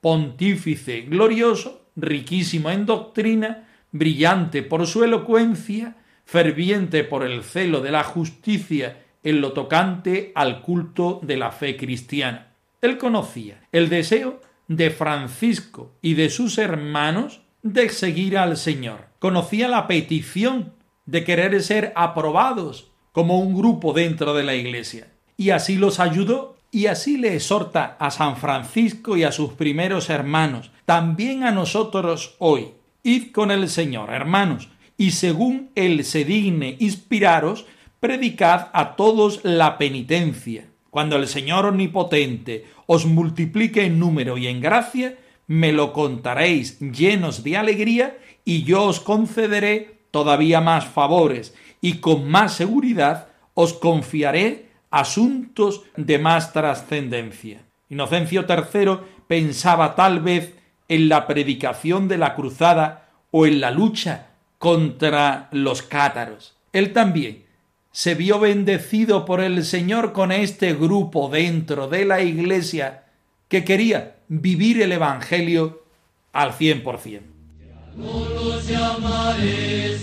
pontífice 0.00 1.02
glorioso, 1.02 1.88
riquísimo 1.96 2.70
en 2.70 2.86
doctrina, 2.86 3.68
brillante 3.92 4.62
por 4.62 4.86
su 4.86 5.04
elocuencia, 5.04 5.96
ferviente 6.24 7.04
por 7.04 7.24
el 7.24 7.42
celo 7.42 7.80
de 7.80 7.90
la 7.90 8.04
justicia 8.04 9.04
en 9.22 9.40
lo 9.40 9.52
tocante 9.52 10.32
al 10.34 10.62
culto 10.62 11.20
de 11.22 11.36
la 11.36 11.52
fe 11.52 11.76
cristiana. 11.76 12.54
Él 12.80 12.98
conocía 12.98 13.60
el 13.72 13.88
deseo 13.88 14.40
de 14.66 14.90
Francisco 14.90 15.92
y 16.00 16.14
de 16.14 16.30
sus 16.30 16.58
hermanos 16.58 17.42
de 17.62 17.88
seguir 17.90 18.38
al 18.38 18.56
Señor. 18.56 19.08
Conocía 19.18 19.68
la 19.68 19.86
petición 19.86 20.72
de 21.06 21.24
querer 21.24 21.62
ser 21.62 21.92
aprobados 21.96 22.90
como 23.12 23.38
un 23.38 23.54
grupo 23.54 23.92
dentro 23.92 24.34
de 24.34 24.42
la 24.42 24.54
Iglesia. 24.54 25.13
Y 25.36 25.50
así 25.50 25.76
los 25.76 26.00
ayudó 26.00 26.56
y 26.70 26.86
así 26.86 27.16
le 27.16 27.34
exhorta 27.34 27.96
a 28.00 28.10
San 28.10 28.36
Francisco 28.36 29.16
y 29.16 29.22
a 29.22 29.32
sus 29.32 29.52
primeros 29.52 30.10
hermanos, 30.10 30.72
también 30.84 31.44
a 31.44 31.52
nosotros 31.52 32.34
hoy. 32.38 32.70
Id 33.04 33.32
con 33.32 33.50
el 33.50 33.68
Señor, 33.68 34.10
hermanos, 34.10 34.68
y 34.96 35.12
según 35.12 35.70
Él 35.74 36.04
se 36.04 36.24
digne 36.24 36.76
inspiraros, 36.80 37.66
predicad 38.00 38.68
a 38.72 38.96
todos 38.96 39.40
la 39.44 39.78
penitencia. 39.78 40.66
Cuando 40.90 41.16
el 41.16 41.28
Señor 41.28 41.66
Omnipotente 41.66 42.66
os 42.86 43.06
multiplique 43.06 43.84
en 43.84 43.98
número 43.98 44.36
y 44.36 44.46
en 44.46 44.60
gracia, 44.60 45.16
me 45.46 45.72
lo 45.72 45.92
contaréis 45.92 46.78
llenos 46.80 47.44
de 47.44 47.56
alegría 47.56 48.18
y 48.44 48.64
yo 48.64 48.84
os 48.84 49.00
concederé 49.00 50.00
todavía 50.10 50.60
más 50.60 50.86
favores 50.86 51.54
y 51.80 51.94
con 51.94 52.28
más 52.28 52.54
seguridad 52.54 53.28
os 53.54 53.74
confiaré 53.74 54.70
asuntos 54.94 55.82
de 55.96 56.20
más 56.20 56.52
trascendencia. 56.52 57.62
Inocencio 57.88 58.46
III 58.48 58.98
pensaba 59.26 59.96
tal 59.96 60.20
vez 60.20 60.54
en 60.88 61.08
la 61.08 61.26
predicación 61.26 62.06
de 62.06 62.16
la 62.16 62.36
cruzada 62.36 63.08
o 63.32 63.44
en 63.44 63.60
la 63.60 63.72
lucha 63.72 64.28
contra 64.58 65.48
los 65.50 65.82
cátaros. 65.82 66.54
Él 66.72 66.92
también 66.92 67.42
se 67.90 68.14
vio 68.14 68.38
bendecido 68.38 69.24
por 69.24 69.40
el 69.40 69.64
Señor 69.64 70.12
con 70.12 70.30
este 70.30 70.74
grupo 70.74 71.28
dentro 71.28 71.88
de 71.88 72.04
la 72.04 72.22
iglesia 72.22 73.02
que 73.48 73.64
quería 73.64 74.14
vivir 74.28 74.80
el 74.80 74.92
Evangelio 74.92 75.82
al 76.32 76.52
cien 76.52 76.84
por 76.84 76.98
cien. 76.98 77.34
No 77.96 78.28
los 78.28 78.62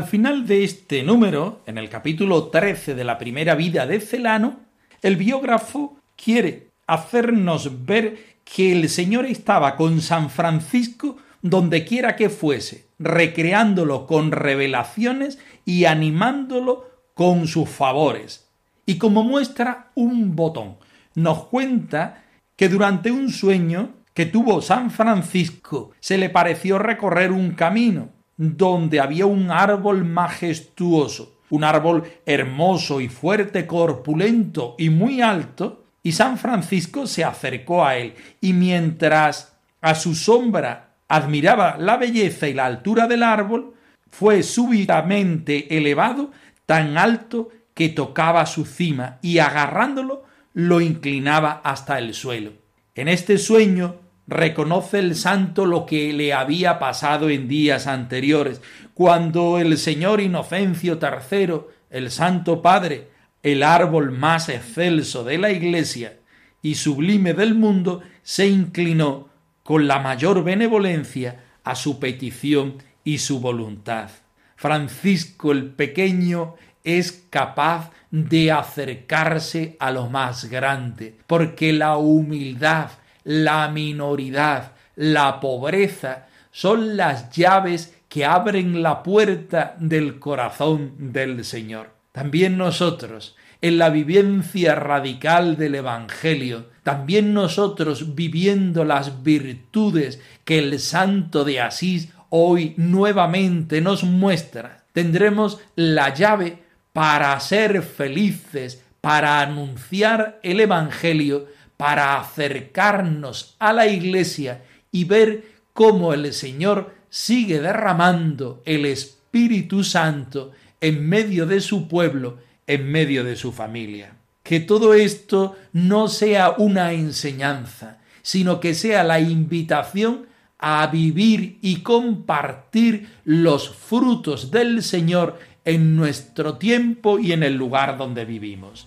Al 0.00 0.06
final 0.06 0.46
de 0.46 0.64
este 0.64 1.02
número, 1.02 1.60
en 1.66 1.76
el 1.76 1.90
capítulo 1.90 2.44
13 2.44 2.94
de 2.94 3.04
la 3.04 3.18
primera 3.18 3.54
vida 3.54 3.86
de 3.86 4.00
Celano, 4.00 4.60
el 5.02 5.16
biógrafo 5.16 5.98
quiere 6.16 6.68
hacernos 6.86 7.84
ver 7.84 8.38
que 8.42 8.72
el 8.72 8.88
Señor 8.88 9.26
estaba 9.26 9.76
con 9.76 10.00
San 10.00 10.30
Francisco 10.30 11.18
donde 11.42 11.84
quiera 11.84 12.16
que 12.16 12.30
fuese, 12.30 12.86
recreándolo 12.98 14.06
con 14.06 14.32
revelaciones 14.32 15.38
y 15.66 15.84
animándolo 15.84 16.88
con 17.12 17.46
sus 17.46 17.68
favores. 17.68 18.48
Y 18.86 18.96
como 18.96 19.22
muestra 19.22 19.90
un 19.94 20.34
botón, 20.34 20.76
nos 21.14 21.44
cuenta 21.44 22.24
que 22.56 22.70
durante 22.70 23.10
un 23.10 23.28
sueño 23.28 23.90
que 24.14 24.24
tuvo 24.24 24.62
San 24.62 24.90
Francisco 24.90 25.90
se 26.00 26.16
le 26.16 26.30
pareció 26.30 26.78
recorrer 26.78 27.32
un 27.32 27.50
camino 27.50 28.18
donde 28.40 29.00
había 29.00 29.26
un 29.26 29.50
árbol 29.50 30.02
majestuoso, 30.02 31.34
un 31.50 31.62
árbol 31.62 32.04
hermoso 32.24 33.02
y 33.02 33.10
fuerte, 33.10 33.66
corpulento 33.66 34.76
y 34.78 34.88
muy 34.88 35.20
alto, 35.20 35.84
y 36.02 36.12
San 36.12 36.38
Francisco 36.38 37.06
se 37.06 37.22
acercó 37.22 37.84
a 37.84 37.98
él, 37.98 38.14
y 38.40 38.54
mientras 38.54 39.58
a 39.82 39.94
su 39.94 40.14
sombra 40.14 40.94
admiraba 41.06 41.76
la 41.78 41.98
belleza 41.98 42.48
y 42.48 42.54
la 42.54 42.64
altura 42.64 43.06
del 43.06 43.24
árbol, 43.24 43.74
fue 44.10 44.42
súbitamente 44.42 45.76
elevado 45.76 46.30
tan 46.64 46.96
alto 46.96 47.50
que 47.74 47.90
tocaba 47.90 48.46
su 48.46 48.64
cima 48.64 49.18
y 49.20 49.38
agarrándolo 49.38 50.24
lo 50.54 50.80
inclinaba 50.80 51.60
hasta 51.62 51.98
el 51.98 52.14
suelo. 52.14 52.52
En 52.94 53.08
este 53.08 53.36
sueño 53.36 53.96
reconoce 54.30 55.00
el 55.00 55.16
santo 55.16 55.66
lo 55.66 55.84
que 55.84 56.12
le 56.12 56.32
había 56.32 56.78
pasado 56.78 57.28
en 57.28 57.48
días 57.48 57.86
anteriores, 57.86 58.62
cuando 58.94 59.58
el 59.58 59.76
señor 59.76 60.20
Inocencio 60.20 60.98
III, 61.02 61.60
el 61.90 62.10
Santo 62.10 62.62
Padre, 62.62 63.08
el 63.42 63.62
árbol 63.62 64.12
más 64.12 64.48
excelso 64.48 65.24
de 65.24 65.38
la 65.38 65.50
Iglesia 65.50 66.18
y 66.62 66.76
sublime 66.76 67.34
del 67.34 67.54
mundo, 67.54 68.02
se 68.22 68.46
inclinó 68.46 69.28
con 69.62 69.88
la 69.88 69.98
mayor 69.98 70.44
benevolencia 70.44 71.44
a 71.64 71.74
su 71.74 71.98
petición 71.98 72.82
y 73.04 73.18
su 73.18 73.40
voluntad. 73.40 74.10
Francisco 74.56 75.52
el 75.52 75.66
Pequeño 75.70 76.54
es 76.84 77.26
capaz 77.30 77.90
de 78.10 78.52
acercarse 78.52 79.76
a 79.78 79.90
lo 79.90 80.08
más 80.08 80.46
grande, 80.46 81.16
porque 81.26 81.72
la 81.72 81.96
humildad, 81.96 82.90
la 83.30 83.68
minoridad, 83.68 84.72
la 84.96 85.38
pobreza 85.38 86.26
son 86.50 86.96
las 86.96 87.30
llaves 87.30 87.94
que 88.08 88.24
abren 88.24 88.82
la 88.82 89.04
puerta 89.04 89.76
del 89.78 90.18
corazón 90.18 91.12
del 91.12 91.44
Señor. 91.44 91.90
También 92.10 92.58
nosotros, 92.58 93.36
en 93.62 93.78
la 93.78 93.88
vivencia 93.90 94.74
radical 94.74 95.56
del 95.56 95.76
Evangelio, 95.76 96.70
también 96.82 97.32
nosotros 97.32 98.16
viviendo 98.16 98.84
las 98.84 99.22
virtudes 99.22 100.20
que 100.44 100.58
el 100.58 100.80
santo 100.80 101.44
de 101.44 101.60
Asís 101.60 102.08
hoy 102.30 102.74
nuevamente 102.78 103.80
nos 103.80 104.02
muestra, 104.02 104.82
tendremos 104.92 105.60
la 105.76 106.12
llave 106.12 106.64
para 106.92 107.38
ser 107.38 107.82
felices, 107.82 108.82
para 109.00 109.40
anunciar 109.40 110.40
el 110.42 110.58
Evangelio, 110.58 111.46
para 111.80 112.20
acercarnos 112.20 113.56
a 113.58 113.72
la 113.72 113.86
Iglesia 113.86 114.64
y 114.92 115.04
ver 115.04 115.46
cómo 115.72 116.12
el 116.12 116.34
Señor 116.34 116.94
sigue 117.08 117.58
derramando 117.58 118.60
el 118.66 118.84
Espíritu 118.84 119.82
Santo 119.82 120.50
en 120.82 121.08
medio 121.08 121.46
de 121.46 121.62
su 121.62 121.88
pueblo, 121.88 122.36
en 122.66 122.86
medio 122.92 123.24
de 123.24 123.34
su 123.34 123.50
familia. 123.50 124.12
Que 124.42 124.60
todo 124.60 124.92
esto 124.92 125.56
no 125.72 126.08
sea 126.08 126.50
una 126.58 126.92
enseñanza, 126.92 127.96
sino 128.20 128.60
que 128.60 128.74
sea 128.74 129.02
la 129.02 129.18
invitación 129.18 130.26
a 130.58 130.86
vivir 130.88 131.60
y 131.62 131.76
compartir 131.76 133.08
los 133.24 133.70
frutos 133.70 134.50
del 134.50 134.82
Señor 134.82 135.38
en 135.64 135.96
nuestro 135.96 136.58
tiempo 136.58 137.18
y 137.18 137.32
en 137.32 137.42
el 137.42 137.54
lugar 137.54 137.96
donde 137.96 138.26
vivimos. 138.26 138.86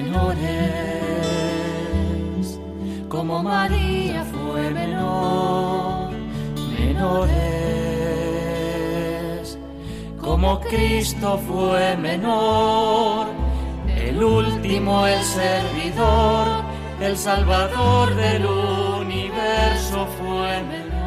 Menores, 0.00 0.46
como 3.08 3.42
María 3.42 4.24
fue 4.24 4.70
menor. 4.70 6.12
Menores, 6.78 7.48
como 10.20 10.60
Cristo 10.60 11.42
fue 11.48 11.96
menor. 11.96 13.26
El 13.88 14.22
último, 14.22 15.04
el 15.04 15.20
servidor, 15.24 16.46
el 17.00 17.16
salvador 17.16 18.14
del 18.14 18.46
universo 18.46 20.06
fue 20.16 20.62
menor. 20.62 20.98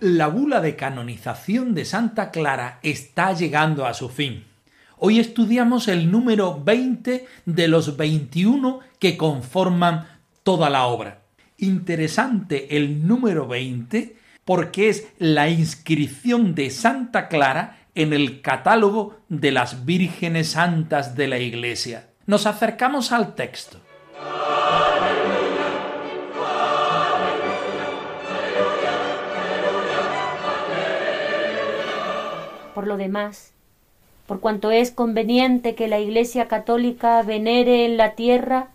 La 0.00 0.28
bula 0.28 0.62
de 0.62 0.74
canonización 0.74 1.74
de 1.74 1.84
Santa 1.84 2.30
Clara 2.30 2.78
está 2.82 3.34
llegando 3.34 3.84
a 3.84 3.92
su 3.92 4.08
fin. 4.08 4.53
Hoy 4.96 5.18
estudiamos 5.18 5.88
el 5.88 6.10
número 6.10 6.62
20 6.62 7.26
de 7.46 7.68
los 7.68 7.96
21 7.96 8.80
que 9.00 9.16
conforman 9.16 10.06
toda 10.44 10.70
la 10.70 10.86
obra. 10.86 11.22
Interesante 11.58 12.76
el 12.76 13.06
número 13.06 13.48
20 13.48 14.16
porque 14.44 14.88
es 14.88 15.08
la 15.18 15.48
inscripción 15.48 16.54
de 16.54 16.70
Santa 16.70 17.28
Clara 17.28 17.88
en 17.96 18.12
el 18.12 18.40
catálogo 18.40 19.18
de 19.28 19.50
las 19.50 19.84
vírgenes 19.84 20.50
santas 20.50 21.16
de 21.16 21.26
la 21.26 21.38
Iglesia. 21.38 22.10
Nos 22.26 22.46
acercamos 22.46 23.10
al 23.10 23.34
texto. 23.34 23.80
Por 32.74 32.86
lo 32.86 32.96
demás, 32.96 33.53
por 34.26 34.40
cuanto 34.40 34.70
es 34.70 34.90
conveniente 34.90 35.74
que 35.74 35.88
la 35.88 35.98
Iglesia 35.98 36.48
católica 36.48 37.22
venere 37.22 37.84
en 37.84 37.96
la 37.96 38.12
tierra 38.12 38.68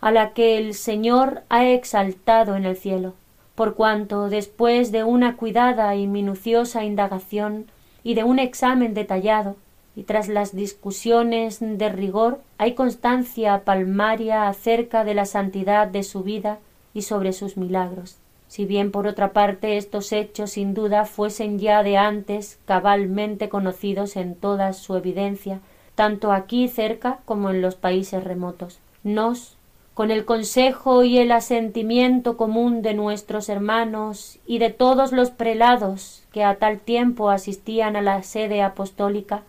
a 0.00 0.10
la 0.10 0.32
que 0.32 0.58
el 0.58 0.74
Señor 0.74 1.42
ha 1.48 1.66
exaltado 1.66 2.56
en 2.56 2.64
el 2.64 2.76
cielo, 2.76 3.14
por 3.54 3.74
cuanto 3.74 4.28
después 4.28 4.92
de 4.92 5.04
una 5.04 5.36
cuidada 5.36 5.94
y 5.96 6.06
minuciosa 6.06 6.84
indagación 6.84 7.66
y 8.04 8.14
de 8.14 8.24
un 8.24 8.38
examen 8.38 8.94
detallado, 8.94 9.56
y 9.96 10.04
tras 10.04 10.28
las 10.28 10.54
discusiones 10.54 11.58
de 11.60 11.88
rigor, 11.88 12.40
hay 12.56 12.74
constancia 12.74 13.64
palmaria 13.64 14.48
acerca 14.48 15.02
de 15.02 15.14
la 15.14 15.26
santidad 15.26 15.88
de 15.88 16.04
su 16.04 16.22
vida 16.22 16.58
y 16.94 17.02
sobre 17.02 17.32
sus 17.32 17.56
milagros. 17.56 18.16
Si 18.48 18.64
bien 18.64 18.90
por 18.90 19.06
otra 19.06 19.32
parte 19.32 19.76
estos 19.76 20.10
hechos 20.12 20.52
sin 20.52 20.74
duda 20.74 21.04
fuesen 21.04 21.58
ya 21.58 21.82
de 21.82 21.98
antes 21.98 22.58
cabalmente 22.64 23.48
conocidos 23.48 24.16
en 24.16 24.34
toda 24.34 24.72
su 24.72 24.96
evidencia, 24.96 25.60
tanto 25.94 26.32
aquí 26.32 26.68
cerca 26.68 27.18
como 27.24 27.50
en 27.50 27.60
los 27.60 27.74
países 27.74 28.24
remotos. 28.24 28.80
Nos, 29.04 29.56
con 29.92 30.10
el 30.10 30.24
consejo 30.24 31.04
y 31.04 31.18
el 31.18 31.32
asentimiento 31.32 32.36
común 32.36 32.82
de 32.82 32.94
nuestros 32.94 33.48
hermanos 33.48 34.38
y 34.46 34.58
de 34.58 34.70
todos 34.70 35.12
los 35.12 35.30
prelados 35.30 36.22
que 36.32 36.44
a 36.44 36.54
tal 36.54 36.78
tiempo 36.78 37.30
asistían 37.30 37.96
a 37.96 38.02
la 38.02 38.22
sede 38.22 38.62
apostólica, 38.62 39.42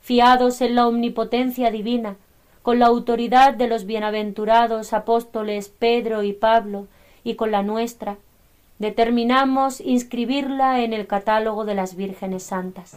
fiados 0.00 0.60
en 0.60 0.74
la 0.74 0.86
omnipotencia 0.86 1.70
divina, 1.70 2.16
con 2.62 2.78
la 2.78 2.86
autoridad 2.86 3.54
de 3.54 3.66
los 3.66 3.86
bienaventurados 3.86 4.92
apóstoles 4.92 5.68
Pedro 5.68 6.22
y 6.22 6.32
Pablo, 6.32 6.86
y 7.24 7.34
con 7.34 7.50
la 7.50 7.62
nuestra, 7.62 8.18
determinamos 8.78 9.80
inscribirla 9.80 10.82
en 10.82 10.92
el 10.92 11.06
catálogo 11.06 11.64
de 11.64 11.74
las 11.74 11.96
vírgenes 11.96 12.44
santas. 12.44 12.96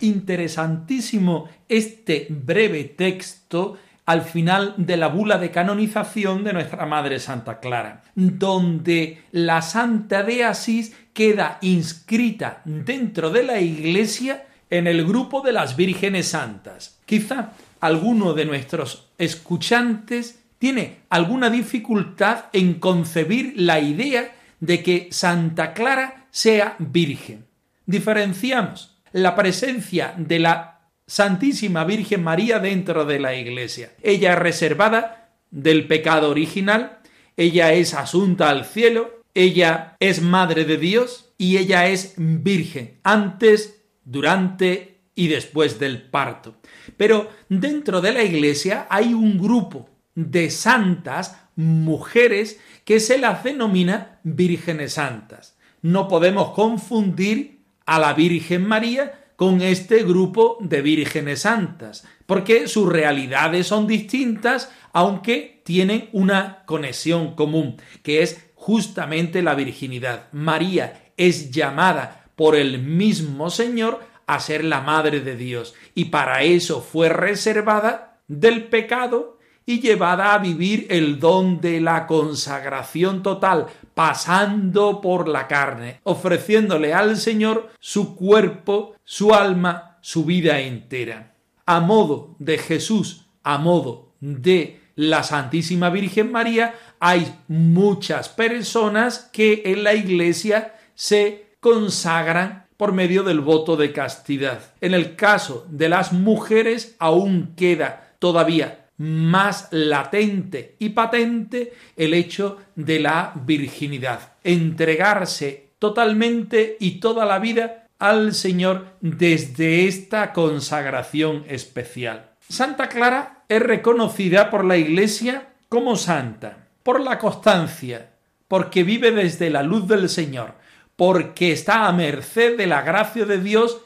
Interesantísimo 0.00 1.48
este 1.68 2.26
breve 2.28 2.84
texto 2.84 3.78
al 4.06 4.20
final 4.22 4.74
de 4.76 4.98
la 4.98 5.08
bula 5.08 5.38
de 5.38 5.50
canonización 5.50 6.44
de 6.44 6.52
nuestra 6.52 6.84
Madre 6.84 7.18
Santa 7.18 7.58
Clara, 7.58 8.02
donde 8.14 9.22
la 9.32 9.62
Santa 9.62 10.22
de 10.22 10.44
Asís 10.44 10.94
queda 11.14 11.58
inscrita 11.62 12.60
dentro 12.64 13.30
de 13.30 13.44
la 13.44 13.60
Iglesia 13.60 14.44
en 14.68 14.86
el 14.86 15.06
grupo 15.06 15.40
de 15.40 15.52
las 15.52 15.76
vírgenes 15.76 16.28
santas. 16.28 16.98
Quizá 17.06 17.52
alguno 17.80 18.34
de 18.34 18.44
nuestros 18.44 19.08
escuchantes 19.16 20.40
tiene 20.58 20.98
alguna 21.08 21.48
dificultad 21.50 22.46
en 22.52 22.74
concebir 22.74 23.54
la 23.56 23.80
idea 23.80 24.34
de 24.60 24.82
que 24.82 25.08
Santa 25.12 25.72
Clara 25.72 26.26
sea 26.30 26.74
virgen. 26.78 27.46
Diferenciamos 27.86 28.96
la 29.12 29.36
presencia 29.36 30.14
de 30.16 30.38
la 30.40 30.80
Santísima 31.06 31.84
Virgen 31.84 32.24
María 32.24 32.58
dentro 32.58 33.04
de 33.04 33.20
la 33.20 33.34
Iglesia. 33.34 33.92
Ella 34.02 34.32
es 34.32 34.38
reservada 34.38 35.28
del 35.50 35.86
pecado 35.86 36.30
original, 36.30 36.98
ella 37.36 37.72
es 37.72 37.94
asunta 37.94 38.48
al 38.48 38.64
cielo, 38.64 39.22
ella 39.34 39.96
es 40.00 40.22
madre 40.22 40.64
de 40.64 40.78
Dios 40.78 41.32
y 41.36 41.58
ella 41.58 41.88
es 41.88 42.14
virgen 42.16 43.00
antes, 43.02 43.82
durante 44.04 45.00
y 45.14 45.28
después 45.28 45.78
del 45.78 46.02
parto. 46.02 46.56
Pero 46.96 47.30
dentro 47.48 48.00
de 48.00 48.12
la 48.12 48.22
Iglesia 48.22 48.86
hay 48.90 49.14
un 49.14 49.38
grupo 49.38 49.88
de 50.14 50.50
santas 50.50 51.36
mujeres 51.56 52.60
que 52.84 53.00
se 53.00 53.18
las 53.18 53.42
denomina 53.44 54.20
vírgenes 54.22 54.94
santas. 54.94 55.56
No 55.82 56.08
podemos 56.08 56.50
confundir 56.50 57.60
a 57.86 57.98
la 57.98 58.14
Virgen 58.14 58.66
María 58.66 59.20
con 59.36 59.60
este 59.60 60.04
grupo 60.04 60.58
de 60.60 60.80
vírgenes 60.80 61.40
santas, 61.40 62.06
porque 62.26 62.68
sus 62.68 62.88
realidades 62.88 63.66
son 63.66 63.86
distintas, 63.86 64.70
aunque 64.92 65.60
tienen 65.64 66.08
una 66.12 66.64
conexión 66.66 67.34
común, 67.34 67.76
que 68.02 68.22
es 68.22 68.52
justamente 68.64 69.42
la 69.42 69.54
virginidad. 69.54 70.28
María 70.32 71.10
es 71.18 71.50
llamada 71.50 72.24
por 72.34 72.56
el 72.56 72.78
mismo 72.78 73.50
Señor 73.50 74.00
a 74.26 74.40
ser 74.40 74.64
la 74.64 74.80
Madre 74.80 75.20
de 75.20 75.36
Dios, 75.36 75.74
y 75.94 76.06
para 76.06 76.44
eso 76.44 76.80
fue 76.80 77.10
reservada 77.10 78.20
del 78.26 78.68
pecado 78.68 79.38
y 79.66 79.80
llevada 79.80 80.32
a 80.32 80.38
vivir 80.38 80.86
el 80.88 81.20
don 81.20 81.60
de 81.60 81.82
la 81.82 82.06
consagración 82.06 83.22
total, 83.22 83.66
pasando 83.92 85.02
por 85.02 85.28
la 85.28 85.46
carne, 85.46 86.00
ofreciéndole 86.04 86.94
al 86.94 87.18
Señor 87.18 87.68
su 87.80 88.16
cuerpo, 88.16 88.96
su 89.04 89.34
alma, 89.34 89.98
su 90.00 90.24
vida 90.24 90.60
entera. 90.60 91.34
A 91.66 91.80
modo 91.80 92.34
de 92.38 92.56
Jesús, 92.56 93.26
a 93.42 93.58
modo 93.58 94.14
de 94.20 94.80
la 94.96 95.22
Santísima 95.22 95.90
Virgen 95.90 96.32
María, 96.32 96.74
hay 97.06 97.34
muchas 97.48 98.30
personas 98.30 99.28
que 99.30 99.60
en 99.66 99.84
la 99.84 99.92
Iglesia 99.92 100.72
se 100.94 101.48
consagran 101.60 102.64
por 102.78 102.92
medio 102.92 103.22
del 103.24 103.40
voto 103.40 103.76
de 103.76 103.92
castidad. 103.92 104.72
En 104.80 104.94
el 104.94 105.14
caso 105.14 105.66
de 105.68 105.90
las 105.90 106.14
mujeres 106.14 106.96
aún 106.98 107.52
queda 107.58 108.14
todavía 108.18 108.86
más 108.96 109.68
latente 109.70 110.76
y 110.78 110.88
patente 110.90 111.74
el 111.94 112.14
hecho 112.14 112.56
de 112.74 113.00
la 113.00 113.34
virginidad. 113.34 114.32
Entregarse 114.42 115.72
totalmente 115.78 116.78
y 116.80 117.00
toda 117.00 117.26
la 117.26 117.38
vida 117.38 117.86
al 117.98 118.32
Señor 118.32 118.86
desde 119.02 119.86
esta 119.86 120.32
consagración 120.32 121.44
especial. 121.48 122.30
Santa 122.48 122.88
Clara 122.88 123.44
es 123.50 123.60
reconocida 123.60 124.48
por 124.48 124.64
la 124.64 124.78
Iglesia 124.78 125.48
como 125.68 125.96
santa, 125.96 126.63
por 126.84 127.00
la 127.00 127.18
constancia, 127.18 128.12
porque 128.46 128.84
vive 128.84 129.10
desde 129.10 129.50
la 129.50 129.64
luz 129.64 129.88
del 129.88 130.08
Señor, 130.08 130.54
porque 130.94 131.50
está 131.50 131.88
a 131.88 131.92
merced 131.92 132.56
de 132.56 132.68
la 132.68 132.82
gracia 132.82 133.24
de 133.24 133.38
Dios 133.38 133.80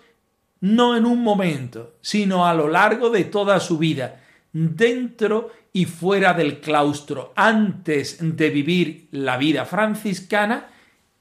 no 0.60 0.96
en 0.96 1.06
un 1.06 1.22
momento, 1.22 1.94
sino 2.02 2.46
a 2.46 2.52
lo 2.52 2.68
largo 2.68 3.10
de 3.10 3.24
toda 3.24 3.60
su 3.60 3.78
vida, 3.78 4.20
dentro 4.52 5.50
y 5.72 5.84
fuera 5.84 6.34
del 6.34 6.60
claustro, 6.60 7.32
antes 7.36 8.18
de 8.20 8.50
vivir 8.50 9.08
la 9.12 9.36
vida 9.36 9.64
franciscana 9.64 10.66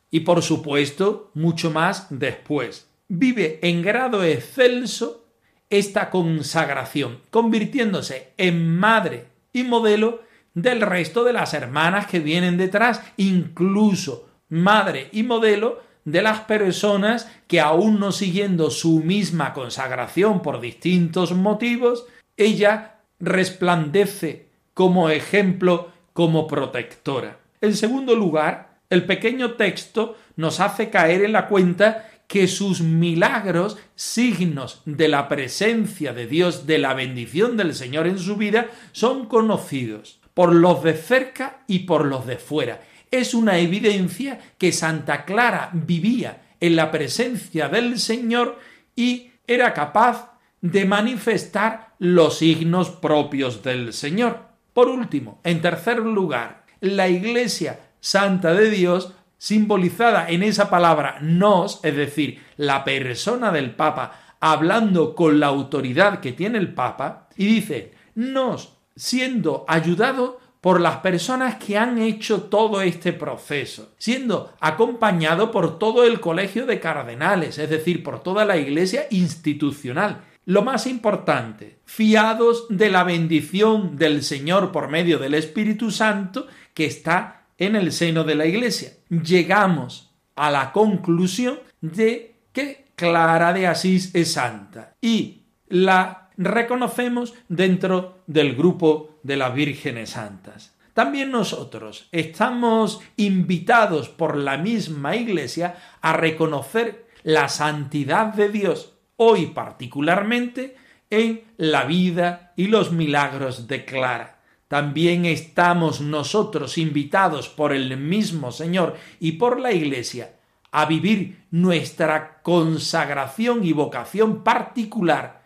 y 0.09 0.21
por 0.21 0.41
supuesto 0.41 1.29
mucho 1.35 1.69
más 1.69 2.07
después. 2.09 2.89
Vive 3.07 3.59
en 3.61 3.83
grado 3.83 4.23
excelso 4.23 5.25
esta 5.69 6.09
consagración, 6.09 7.19
convirtiéndose 7.29 8.33
en 8.37 8.77
madre 8.77 9.27
y 9.53 9.63
modelo 9.63 10.26
del 10.57 10.81
resto 10.81 11.23
de 11.23 11.33
las 11.33 11.53
hermanas 11.53 12.07
que 12.07 12.19
vienen 12.19 12.57
detrás, 12.57 13.03
incluso 13.15 14.27
madre 14.49 15.07
y 15.11 15.21
modelo 15.21 15.83
de 16.03 16.23
las 16.23 16.41
personas 16.41 17.31
que 17.45 17.59
aún 17.59 17.99
no 17.99 18.11
siguiendo 18.11 18.71
su 18.71 19.01
misma 19.01 19.53
consagración 19.53 20.41
por 20.41 20.59
distintos 20.59 21.31
motivos, 21.33 22.07
ella 22.37 23.01
resplandece 23.19 24.47
como 24.73 25.11
ejemplo, 25.11 25.91
como 26.13 26.47
protectora. 26.47 27.37
En 27.61 27.75
segundo 27.75 28.15
lugar, 28.15 28.79
el 28.89 29.05
pequeño 29.05 29.53
texto 29.53 30.17
nos 30.37 30.59
hace 30.59 30.89
caer 30.89 31.23
en 31.23 31.33
la 31.33 31.47
cuenta 31.47 32.09
que 32.25 32.47
sus 32.47 32.81
milagros, 32.81 33.77
signos 33.93 34.81
de 34.85 35.07
la 35.07 35.27
presencia 35.27 36.13
de 36.13 36.25
Dios, 36.25 36.65
de 36.65 36.79
la 36.79 36.95
bendición 36.95 37.57
del 37.57 37.75
Señor 37.75 38.07
en 38.07 38.17
su 38.17 38.37
vida, 38.37 38.67
son 38.91 39.27
conocidos 39.27 40.19
por 40.37 40.53
los 40.53 40.83
de 40.83 40.93
cerca 40.93 41.63
y 41.65 41.79
por 41.79 42.05
los 42.05 42.27
de 42.27 42.37
fuera. 42.37 42.83
Es 43.09 43.33
una 43.33 43.57
evidencia 43.57 44.39
que 44.59 44.71
Santa 44.71 45.25
Clara 45.25 45.71
vivía 45.73 46.43
en 46.59 46.75
la 46.75 46.91
presencia 46.91 47.69
del 47.69 47.97
Señor 47.97 48.59
y 48.95 49.31
era 49.47 49.73
capaz 49.73 50.33
de 50.61 50.85
manifestar 50.85 51.95
los 51.97 52.37
signos 52.37 52.91
propios 52.91 53.63
del 53.63 53.93
Señor. 53.93 54.41
Por 54.73 54.89
último, 54.89 55.41
en 55.43 55.59
tercer 55.59 55.97
lugar, 55.97 56.65
la 56.81 57.07
Iglesia 57.07 57.79
Santa 57.99 58.53
de 58.53 58.69
Dios, 58.69 59.13
simbolizada 59.39 60.29
en 60.29 60.43
esa 60.43 60.69
palabra 60.69 61.17
nos, 61.19 61.83
es 61.83 61.95
decir, 61.95 62.43
la 62.57 62.83
persona 62.83 63.51
del 63.51 63.71
Papa, 63.71 64.35
hablando 64.39 65.15
con 65.15 65.39
la 65.39 65.47
autoridad 65.47 66.19
que 66.19 66.33
tiene 66.33 66.59
el 66.59 66.75
Papa, 66.75 67.27
y 67.35 67.47
dice, 67.47 67.95
nos, 68.13 68.76
siendo 68.97 69.63
ayudado 69.67 70.39
por 70.59 70.81
las 70.81 70.97
personas 70.97 71.55
que 71.55 71.77
han 71.77 71.97
hecho 71.97 72.41
todo 72.43 72.81
este 72.81 73.13
proceso, 73.13 73.93
siendo 73.97 74.53
acompañado 74.59 75.51
por 75.51 75.79
todo 75.79 76.03
el 76.03 76.19
colegio 76.19 76.65
de 76.65 76.79
cardenales, 76.79 77.57
es 77.57 77.69
decir, 77.69 78.03
por 78.03 78.21
toda 78.21 78.43
la 78.43 78.57
Iglesia 78.57 79.07
institucional, 79.11 80.25
lo 80.45 80.63
más 80.63 80.87
importante, 80.87 81.79
fiados 81.85 82.65
de 82.69 82.89
la 82.89 83.03
bendición 83.03 83.97
del 83.97 84.23
Señor 84.23 84.71
por 84.71 84.89
medio 84.89 85.19
del 85.19 85.35
Espíritu 85.35 85.91
Santo 85.91 86.47
que 86.73 86.85
está 86.85 87.47
en 87.57 87.75
el 87.75 87.91
seno 87.91 88.23
de 88.23 88.35
la 88.35 88.45
Iglesia. 88.45 88.93
Llegamos 89.09 90.11
a 90.35 90.49
la 90.51 90.71
conclusión 90.71 91.59
de 91.81 92.35
que 92.53 92.87
Clara 92.95 93.53
de 93.53 93.67
Asís 93.67 94.13
es 94.15 94.33
santa 94.33 94.95
y 95.01 95.43
la 95.67 96.26
reconocemos 96.37 97.33
dentro 97.47 98.19
del 98.27 98.55
grupo 98.55 99.19
de 99.23 99.37
las 99.37 99.53
vírgenes 99.53 100.11
santas. 100.11 100.75
También 100.93 101.31
nosotros 101.31 102.07
estamos 102.11 103.01
invitados 103.17 104.09
por 104.09 104.35
la 104.35 104.57
misma 104.57 105.15
Iglesia 105.15 105.75
a 106.01 106.13
reconocer 106.13 107.07
la 107.23 107.49
santidad 107.49 108.33
de 108.33 108.49
Dios 108.49 108.93
hoy 109.15 109.47
particularmente 109.47 110.75
en 111.09 111.43
la 111.57 111.85
vida 111.85 112.53
y 112.55 112.67
los 112.67 112.91
milagros 112.91 113.67
de 113.67 113.85
Clara. 113.85 114.41
También 114.67 115.25
estamos 115.25 116.01
nosotros 116.01 116.77
invitados 116.77 117.47
por 117.47 117.73
el 117.73 117.95
mismo 117.97 118.51
Señor 118.51 118.95
y 119.19 119.33
por 119.33 119.59
la 119.59 119.71
Iglesia 119.71 120.35
a 120.71 120.85
vivir 120.85 121.45
nuestra 121.51 122.41
consagración 122.41 123.63
y 123.63 123.71
vocación 123.71 124.43
particular 124.43 125.36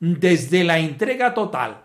desde 0.00 0.64
la 0.64 0.78
entrega 0.78 1.34
total 1.34 1.84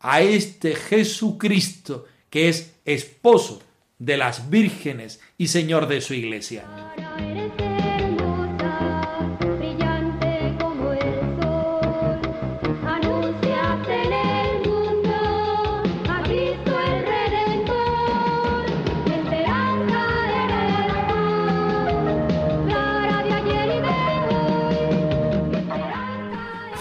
a 0.00 0.20
este 0.20 0.74
Jesucristo 0.74 2.06
que 2.30 2.48
es 2.48 2.74
esposo 2.84 3.62
de 3.98 4.16
las 4.16 4.50
vírgenes 4.50 5.20
y 5.36 5.48
Señor 5.48 5.88
de 5.88 6.00
su 6.00 6.14
Iglesia. 6.14 6.64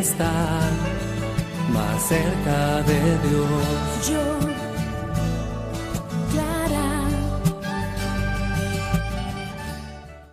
Estar 0.00 0.70
más 1.72 2.02
cerca 2.02 2.82
de 2.82 3.18
Dios. 3.28 4.59